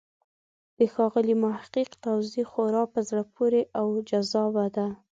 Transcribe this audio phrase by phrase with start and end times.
[0.77, 4.87] د ښاغلي محق توضیح خورا په زړه پورې او جذابه ده.